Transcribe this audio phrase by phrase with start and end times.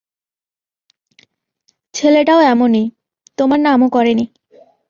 [1.93, 2.83] ছেলেটাও এমনি,
[3.37, 4.25] তোমার নামও করে নি।